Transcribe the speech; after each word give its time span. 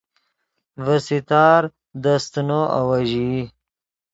ڤے 0.83 0.97
ستار 1.07 1.61
دے 2.01 2.13
استینو 2.19 2.61
آویژئی 2.79 3.39